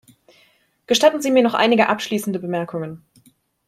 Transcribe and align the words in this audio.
Gestatten 0.87 1.21
Sie 1.21 1.29
mir 1.29 1.43
noch 1.43 1.53
einige 1.53 1.87
abschließende 1.87 2.39
Bemerkungen. 2.39 3.05